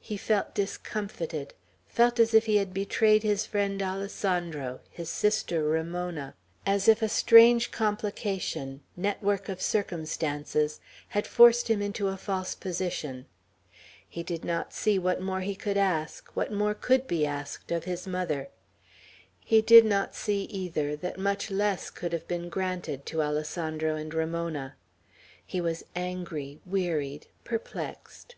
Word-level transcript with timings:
He 0.00 0.16
felt 0.16 0.54
discomfited; 0.54 1.52
felt 1.86 2.18
as 2.18 2.32
if 2.32 2.46
he 2.46 2.56
had 2.56 2.72
betrayed 2.72 3.22
his 3.22 3.44
friend 3.44 3.82
Alessandro, 3.82 4.80
his 4.88 5.10
sister 5.10 5.62
Ramona; 5.62 6.32
as 6.64 6.88
if 6.88 7.02
a 7.02 7.08
strange 7.10 7.70
complication, 7.70 8.80
network 8.96 9.50
of 9.50 9.60
circumstances, 9.60 10.80
had 11.08 11.26
forced 11.26 11.68
him 11.68 11.82
into 11.82 12.08
a 12.08 12.16
false 12.16 12.54
position; 12.54 13.26
he 14.08 14.22
did 14.22 14.42
not 14.42 14.72
see 14.72 14.98
what 14.98 15.20
more 15.20 15.42
he 15.42 15.54
could 15.54 15.76
ask, 15.76 16.30
what 16.34 16.50
more 16.50 16.72
could 16.72 17.06
be 17.06 17.26
asked, 17.26 17.70
of 17.70 17.84
his 17.84 18.06
mother; 18.06 18.48
he 19.38 19.60
did 19.60 19.84
not 19.84 20.14
see, 20.14 20.44
either, 20.44 20.96
that 20.96 21.18
much 21.18 21.50
less 21.50 21.90
could 21.90 22.14
have 22.14 22.26
been 22.26 22.48
granted 22.48 23.04
to 23.04 23.20
Alessandro 23.20 23.96
and 23.96 24.14
Ramona; 24.14 24.76
he 25.44 25.60
was 25.60 25.84
angry, 25.94 26.62
wearied, 26.64 27.26
perplexed. 27.44 28.36